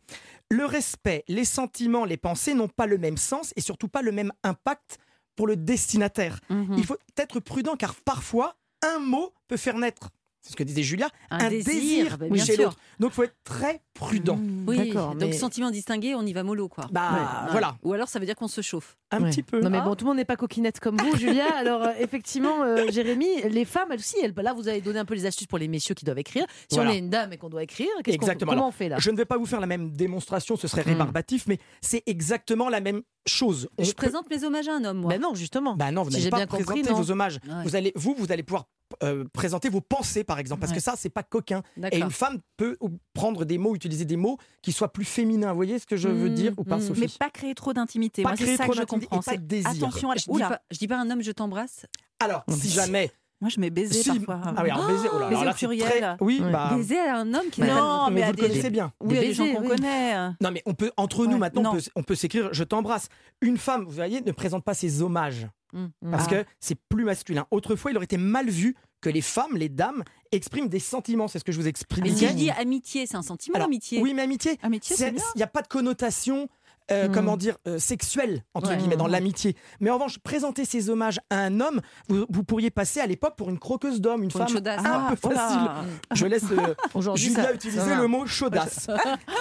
Le 0.50 0.66
respect, 0.66 1.24
les 1.28 1.46
sentiments, 1.46 2.04
les 2.06 2.18
pensées 2.18 2.54
n'ont 2.56 2.68
pas 2.68 2.88
le 2.88 2.98
même 2.98 3.18
sens 3.18 3.54
et 3.56 3.62
surtout 3.62 3.88
pas 3.88 4.02
le 4.02 4.12
même 4.12 4.32
impact 4.44 4.98
pour 5.36 5.46
le 5.48 5.56
destinataire. 5.56 6.40
Mhm. 6.50 6.74
Il 6.78 6.86
faut 6.86 6.98
être 7.18 7.40
prudent 7.40 7.76
car 7.76 7.94
parfois, 7.96 8.56
un 8.84 9.00
mot 9.00 9.32
peut 9.48 9.58
faire 9.58 9.78
naître, 9.78 10.10
c'est 10.42 10.52
ce 10.52 10.56
que 10.56 10.64
disait 10.64 10.84
Julia, 10.84 11.08
Un 11.30 11.38
un, 11.46 11.50
désir, 11.50 11.74
désir, 11.74 12.18
bah, 12.18 12.26
bien 12.30 12.44
chez 12.44 12.56
sûr. 12.56 12.64
l'autre. 12.66 12.78
Donc 13.00 13.12
il 13.12 13.16
faut 13.16 13.24
être 13.24 13.36
très 13.44 13.82
prudent. 13.94 14.38
Mmh. 14.38 14.64
Oui, 14.68 14.92
donc 14.92 15.16
mais- 15.20 15.32
sentiment 15.34 15.70
distingué, 15.72 16.16
on 16.16 16.26
y 16.26 16.34
va 16.34 16.44
mollo, 16.44 16.68
quoi. 16.68 16.88
Bah 16.92 17.12
Ouais. 17.46 17.52
voilà, 17.52 17.78
Ou 17.84 17.94
alors 17.94 18.08
ça 18.08 18.20
veut 18.20 18.26
dire 18.26 18.36
qu'on 18.36 18.48
se 18.48 18.62
chauffe. 18.62 18.98
un 19.14 19.22
Ouais. 19.24 19.30
petit 19.30 19.44
peu. 19.44 19.60
Non 19.60 19.70
mais 19.70 19.80
Ah. 19.80 19.82
bon, 19.82 19.94
tout 19.96 20.06
le 20.06 20.10
monde 20.12 20.18
n'est 20.18 20.26
pas 20.26 20.38
coquinette 20.38 20.80
comme 20.80 20.96
vous, 20.98 21.18
Julia. 21.18 21.44
Alors 21.58 21.84
euh, 21.84 21.92
effectivement, 22.00 22.64
euh, 22.64 22.90
Jérémy, 22.90 23.28
les 23.50 23.66
femmes, 23.66 23.90
elles 23.92 24.00
aussi, 24.00 24.16
elles, 24.24 24.34
là 24.38 24.54
vous 24.54 24.70
avez 24.70 24.80
donné 24.80 25.00
un 25.00 25.06
peu 25.06 25.14
les 25.16 25.26
astuces 25.26 25.48
pour 25.48 25.58
les 25.58 25.68
messieurs 25.68 25.96
qui 25.96 26.06
doivent 26.06 26.18
écrire. 26.20 26.46
Si 26.70 26.76
Voilà. 26.76 26.92
on 26.92 26.94
est 26.94 26.98
une 27.00 27.10
dame 27.10 27.34
et 27.34 27.38
qu'on 27.38 27.50
doit 27.50 27.62
écrire, 27.64 27.90
Exactement. 28.06 28.52
comment 28.52 28.62
Alors, 28.64 28.68
on 28.70 28.72
fait 28.72 28.88
là? 28.88 28.96
Je 29.00 29.12
ne 29.12 29.18
vais 29.18 29.26
pas 29.26 29.38
vous 29.38 29.46
faire 29.46 29.60
la 29.60 29.68
même 29.68 29.92
démonstration, 29.92 30.56
ce 30.56 30.68
serait 30.70 30.84
Hmm. 30.84 30.90
rébarbatif, 30.92 31.46
mais 31.48 31.60
c'est 31.82 32.04
exactement 32.06 32.70
la 32.70 32.80
même 32.80 33.02
chose. 33.28 33.68
On 33.78 33.84
Je 33.84 33.90
peut- 33.92 33.96
présente 33.96 34.30
mes 34.30 34.44
hommages 34.46 34.70
à 34.70 34.76
un 34.76 34.84
homme, 34.86 35.00
moi. 35.00 35.10
Ben 35.10 35.20
non, 35.22 35.36
justement. 35.36 35.76
Bah 35.76 35.92
non, 35.92 36.04
vous 36.04 36.10
Si 36.10 36.14
n'allez 36.14 36.24
j'ai 36.24 36.30
pas 36.30 36.38
bien 36.38 36.48
compris, 36.48 36.64
présenter 36.64 36.90
non. 36.92 36.96
vos 37.02 37.12
hommages. 37.12 37.40
Ouais. 37.46 37.64
Vous 37.66 37.76
allez, 37.76 37.92
vous, 37.96 38.16
vous 38.18 38.32
allez 38.32 38.44
pouvoir 38.44 38.66
euh, 39.04 39.24
présenter 39.34 39.70
vos 39.70 39.82
pensées, 39.82 40.24
par 40.24 40.40
exemple, 40.40 40.62
parce 40.62 40.72
Ouais. 40.72 40.78
que 40.78 40.84
ça, 40.84 40.94
c'est 40.98 41.10
pas 41.10 41.24
coquin. 41.24 41.62
Et 41.92 42.00
une 42.00 42.12
femme 42.12 42.40
peut 42.58 42.78
prendre 43.14 43.46
des 43.46 43.58
mots, 43.58 43.76
utiliser 43.76 44.06
des 44.06 44.18
mots 44.18 44.38
qui 44.62 44.72
soient 44.72 44.92
plus 44.92 45.06
féminins. 45.06 45.50
Vous 45.50 45.56
voyez 45.56 45.80
ce 45.80 45.86
que 45.86 45.98
je 45.98 46.08
veux 46.08 46.30
Mmh, 46.30 46.34
dire 46.36 46.54
ou 46.58 46.64
pas, 46.64 46.78
mmh. 46.78 46.82
Sophie 46.82 47.02
Mais 47.02 47.08
pas 47.20 47.30
créer 47.30 47.56
trop 47.56 47.74
d'intimité. 47.74 48.24
Pas 48.24 48.30
Moi, 48.30 48.38
c'est 48.38 48.44
créer 48.44 48.58
ça 48.58 48.64
trop 48.64 48.72
que 48.74 48.78
je 48.78 48.82
d'intimité 48.82 49.08
comprends. 49.08 49.22
et 49.22 49.26
pas 49.26 49.32
C'est 49.32 49.38
de 49.38 49.46
désir. 49.48 49.70
Attention 49.70 50.12
à 50.12 50.16
la... 50.16 50.22
Je 50.22 50.32
dis, 50.32 50.40
pas, 50.40 50.62
je 50.72 50.78
dis 50.78 50.88
pas 50.88 50.98
un 50.98 51.10
homme, 51.10 51.22
je 51.22 51.32
t'embrasse. 51.32 51.86
Alors, 52.20 52.44
si 52.50 52.68
mais- 52.68 52.74
jamais. 52.74 53.12
moi 53.42 53.50
je 53.50 53.60
mets 53.60 53.70
baiser 53.72 54.04
si- 54.04 54.20
parfois. 54.20 54.54
Ah 54.56 54.62
oui, 54.64 54.70
alors 54.70 54.88
baiser, 54.88 55.08
oh 55.12 55.18
là 55.18 55.20
là, 55.22 55.26
Baiser 55.30 55.34
alors 55.42 55.44
là, 55.46 55.52
au 55.52 55.56
pluriel. 55.56 55.88
très- 55.90 56.16
Oui, 56.22 56.42
bah. 56.52 56.70
Baiser 56.76 57.00
à 57.00 57.18
un 57.18 57.34
homme 57.34 57.50
qui 57.52 57.62
Non, 57.62 58.10
mais 58.12 58.20
mais 58.20 58.22
vous 58.28 58.32
le 58.32 58.36
des- 58.36 58.42
connaissez 58.44 58.70
bien. 58.70 58.94
Oui, 59.02 59.08
il 59.10 59.16
y 59.16 59.18
a 59.18 59.22
Des 59.22 59.28
des 59.30 59.34
gens 59.34 59.52
qu'on 59.54 59.62
oui. 59.62 59.68
connaît. 59.70 60.16
Non, 60.42 60.52
mais 60.52 60.62
on 60.68 60.74
peut, 60.76 60.92
entre 60.98 61.26
nous 61.26 61.38
maintenant, 61.40 61.72
on 61.74 61.78
peut, 61.78 61.82
on 61.96 62.04
peut 62.04 62.16
s'écrire 62.16 62.50
Je 62.54 62.64
t'embrasse. 62.64 63.08
Une 63.42 63.58
femme, 63.58 63.84
vous 63.86 63.92
voyez, 63.92 64.22
ne 64.22 64.32
présente 64.32 64.64
pas 64.64 64.76
ses 64.76 65.02
hommages. 65.02 65.48
Mmh. 65.74 66.12
Parce 66.12 66.26
Ah. 66.28 66.44
que 66.44 66.46
c'est 66.60 66.78
plus 66.90 67.04
masculin. 67.06 67.46
Autrefois, 67.52 67.92
il 67.92 67.98
aurait 67.98 68.06
été 68.06 68.18
mal 68.18 68.50
vu 68.50 68.76
que 69.02 69.10
les 69.10 69.22
femmes, 69.22 69.56
les 69.58 69.70
dames, 69.70 70.04
expriment 70.32 70.70
des 70.70 70.80
sentiments. 70.80 71.28
C'est 71.28 71.40
ce 71.40 71.44
que 71.44 71.52
je 71.52 71.60
vous 71.60 71.68
expliquais. 71.68 72.10
Mais 72.10 72.16
si 72.16 72.28
je 72.28 72.34
dis 72.34 72.52
amitié, 72.52 73.08
c'est 73.08 73.18
un 73.18 73.24
sentiment, 73.24 73.56
Alors, 73.56 73.66
amitié. 73.68 74.00
Oui, 74.02 74.14
mais 74.14 74.22
amitié, 74.22 74.58
Amitié, 74.62 74.96
il 75.08 75.38
n'y 75.38 75.44
a 75.44 75.48
pas 75.48 75.62
de 75.64 75.68
connotation 75.68 76.48
euh, 76.92 77.08
Mm. 77.08 77.12
comment 77.14 77.38
dire, 77.38 77.58
euh, 77.68 77.80
sexuel, 77.80 78.44
entre 78.54 78.70
Ouais. 78.72 78.78
guillemets, 78.78 78.98
dans 78.98 79.08
l'amitié. 79.08 79.56
Mais 79.80 79.90
en 79.90 79.96
revanche, 79.96 80.20
présenter 80.20 80.66
ces 80.66 80.90
hommages 80.90 81.20
à 81.30 81.38
un 81.40 81.60
homme, 81.60 81.82
vous, 82.10 82.26
vous 82.30 82.44
pourriez 82.44 82.70
passer 82.70 83.00
à 83.00 83.08
l'époque 83.08 83.36
pour 83.38 83.50
une 83.50 83.60
croqueuse 83.60 84.02
d'homme, 84.02 84.24
une 84.24 84.30
Pour 84.32 84.42
une 84.42 84.48
femme 84.48 84.56
chaudasse. 84.58 84.80
un 84.80 84.84
Ah, 85.10 85.16
peu 85.20 85.28
oh 85.30 85.32
là. 85.32 85.36
facile. 85.38 85.70
Je 86.14 86.26
laisse 86.26 86.44
euh, 86.52 87.16
Julia 87.16 87.44
ça- 87.44 87.54
utiliser 87.54 87.96
le 87.96 88.08
mot 88.08 88.26
chaudasse. 88.26 88.88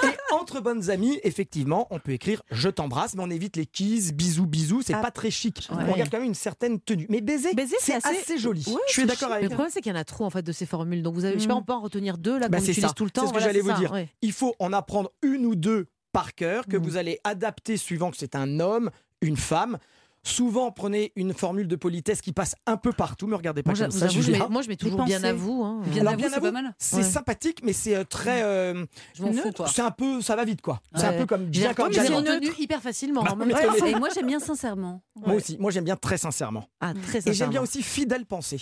Et 0.04 0.34
entre 0.34 0.60
bonnes 0.60 0.90
amies, 0.90 1.18
effectivement, 1.24 1.86
on 1.90 1.98
peut 1.98 2.12
écrire 2.12 2.42
je 2.50 2.68
t'embrasse, 2.68 3.14
mais 3.14 3.22
on 3.24 3.30
évite 3.30 3.56
les 3.56 3.66
kisses, 3.66 4.12
bisous, 4.12 4.46
bisous, 4.46 4.82
c'est 4.82 4.94
Ah. 4.94 5.00
pas 5.00 5.10
très 5.10 5.30
chic. 5.30 5.68
Ouais. 5.70 5.84
On 5.88 5.96
garde 5.96 6.10
quand 6.10 6.18
même 6.18 6.26
une 6.28 6.34
certaine 6.34 6.80
tenue. 6.80 7.06
Mais 7.08 7.20
baiser, 7.20 7.54
Baiser, 7.54 7.76
c'est 7.80 7.94
assez- 7.94 8.08
assez... 8.08 8.38
joli. 8.38 8.64
Ouais, 8.66 8.74
je 8.88 8.92
suis 8.92 9.06
d'accord 9.06 9.30
avec 9.32 9.44
le 9.44 9.48
problème, 9.50 9.70
c'est 9.72 9.80
qu'il 9.80 9.92
y 9.92 9.94
en 9.94 9.98
a 9.98 10.04
trop 10.04 10.24
en 10.24 10.30
fait 10.30 10.42
de 10.42 10.52
ces 10.52 10.66
formules. 10.66 11.02
Donc 11.02 11.14
vous 11.14 11.24
avez, 11.24 11.34
je 11.34 11.40
sais 11.40 11.48
pas, 11.48 11.54
on 11.54 11.62
peut 11.62 11.72
en 11.72 11.80
retenir 11.80 12.18
deux 12.18 12.38
là 12.38 12.48
Bah, 12.48 12.58
qu'on 12.58 12.64
c'est 12.64 12.72
utilise 12.72 12.94
tout 12.94 13.04
le 13.04 13.10
temps. 13.10 13.22
C'est 13.22 13.28
ce 13.28 13.32
que 13.34 13.40
j'allais 13.40 13.60
vous 13.60 13.72
dire. 13.72 13.92
Il 14.22 14.32
faut 14.32 14.54
en 14.58 14.72
apprendre 14.72 15.10
une 15.22 15.46
ou 15.46 15.54
deux 15.54 15.88
par 16.12 16.34
cœur 16.34 16.66
que 16.66 16.76
Mm. 16.76 16.82
vous 16.82 16.96
allez 16.96 17.18
adapter 17.24 17.76
suivant 17.76 18.10
que 18.10 18.16
c'est 18.16 18.34
un 18.34 18.60
homme, 18.60 18.90
une 19.22 19.36
femme. 19.36 19.78
Souvent, 20.22 20.70
prenez 20.70 21.12
une 21.16 21.32
formule 21.32 21.66
de 21.66 21.76
politesse 21.76 22.20
qui 22.20 22.32
passe 22.34 22.54
un 22.66 22.76
peu 22.76 22.92
partout. 22.92 23.26
Me 23.26 23.34
regardez 23.36 23.62
pas 23.62 23.70
Moi, 23.70 23.78
comme 23.80 23.90
ça, 23.90 24.06
je 24.06 24.30
mets, 24.30 24.38
moi, 24.50 24.60
je 24.60 24.68
mets 24.68 24.76
toujours 24.76 25.02
bien 25.04 25.16
à 25.24 25.32
pensées. 25.32 25.32
vous. 25.32 25.62
hein. 25.64 25.80
Bien 25.86 26.02
Alors, 26.02 26.12
à 26.12 26.16
vous, 26.16 26.22
c'est 26.28 26.34
à 26.34 26.40
pas 26.42 26.50
mal. 26.52 26.74
C'est 26.76 26.96
Ouais. 26.96 27.02
sympathique, 27.04 27.60
mais 27.64 27.72
c'est 27.72 27.96
euh, 27.96 28.04
très. 28.04 28.42
euh, 28.42 28.84
Je 29.14 29.22
m'en 29.22 29.32
fous, 29.32 29.50
c'est 29.72 29.80
un 29.80 29.90
peu, 29.90 30.20
ça 30.20 30.36
va 30.36 30.44
vite 30.44 30.60
quoi. 30.60 30.82
C'est 30.94 31.06
un 31.06 31.14
peu 31.14 31.24
comme 31.24 31.46
bien 31.46 31.72
comme 31.72 31.90
j'ai 31.90 32.00
retenu 32.02 32.50
hyper 32.58 32.82
facilement. 32.82 33.22
Bah. 33.22 33.34
Et 33.86 33.94
moi, 33.94 34.10
j'aime 34.14 34.26
bien 34.26 34.40
sincèrement. 34.40 35.02
Moi 35.16 35.36
aussi, 35.36 35.56
moi 35.58 35.70
j'aime 35.70 35.84
bien 35.84 35.96
très 35.96 36.18
sincèrement. 36.18 36.66
Ah, 36.82 36.92
très 36.92 37.00
Et 37.18 37.22
j'aime 37.22 37.32
sincèrement. 37.32 37.50
bien 37.52 37.62
aussi 37.62 37.82
fidèle 37.82 38.26
pensée. 38.26 38.60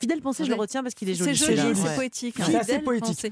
Fidèle 0.00 0.20
pensée, 0.20 0.44
je 0.44 0.50
le 0.50 0.54
retiens 0.56 0.82
parce 0.82 0.94
qu'il 0.94 1.08
est 1.10 1.14
C'est 1.14 1.34
joli. 1.34 1.56
joli, 1.56 1.74
c'est 1.76 1.94
poétique. 1.96 2.38
hein. 2.40 2.44
C'est 2.46 2.56
assez 2.56 2.78
poétique. 2.78 3.26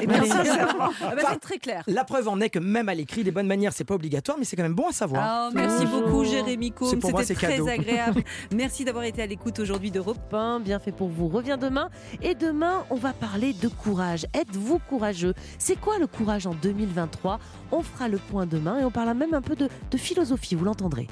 Eh 0.00 0.04
ben, 0.04 0.20
Ouais. 0.20 0.26
sincèrement. 0.28 0.90
Ah 1.00 1.14
bah, 1.14 1.22
c'est 1.30 1.38
très 1.38 1.58
clair. 1.58 1.84
La 1.86 2.02
preuve 2.02 2.26
en 2.26 2.40
est 2.40 2.50
que 2.50 2.58
même 2.58 2.88
à 2.88 2.94
l'écrit, 2.94 3.22
les 3.22 3.30
bonnes 3.30 3.46
manières, 3.46 3.72
c'est 3.72 3.84
pas 3.84 3.94
obligatoire, 3.94 4.36
mais 4.36 4.44
c'est 4.44 4.56
quand 4.56 4.64
même 4.64 4.74
bon 4.74 4.88
à 4.88 4.92
savoir. 4.92 5.22
Ah, 5.24 5.50
merci 5.54 5.84
Toujours. 5.84 6.02
beaucoup, 6.02 6.24
Jérémy 6.24 6.72
Combe. 6.72 6.88
C'est 6.90 6.96
pour 6.96 7.12
moi, 7.12 7.22
C'était 7.22 7.38
c'est 7.38 7.46
très 7.46 7.56
cadeau. 7.58 7.68
agréable. 7.68 8.24
Merci 8.52 8.84
d'avoir 8.84 9.04
été 9.04 9.22
à 9.22 9.26
l'écoute 9.26 9.60
aujourd'hui 9.60 9.92
d'Europe. 9.92 10.18
Pain, 10.28 10.58
bien 10.58 10.80
fait 10.80 10.90
pour 10.90 11.06
vous, 11.08 11.28
revient 11.28 11.56
demain. 11.60 11.88
Et 12.20 12.34
demain, 12.34 12.84
on 12.90 12.96
va 12.96 13.12
parler 13.12 13.52
de 13.52 13.68
courage. 13.68 14.26
Êtes-vous 14.34 14.80
courageux? 14.88 15.34
C'est 15.60 15.76
quoi 15.80 16.00
le 16.00 16.08
courage 16.08 16.48
en 16.48 16.54
2023 16.54 17.38
On 17.70 17.82
fera 17.84 18.08
le 18.08 18.18
point 18.18 18.46
demain 18.46 18.80
et 18.80 18.84
on 18.84 18.90
parlera 18.90 19.14
même 19.14 19.34
un 19.34 19.42
peu 19.42 19.54
de, 19.54 19.68
de 19.92 19.96
philosophie, 19.96 20.56
vous 20.56 20.64
l'entendrez. 20.64 21.06